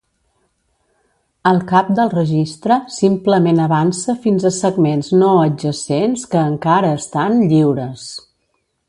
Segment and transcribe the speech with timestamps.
[1.49, 8.09] El cap del registre simplement avança fins a segments no adjacents que encara estan lliures.